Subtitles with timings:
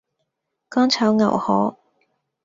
[0.67, 1.77] 干炒牛河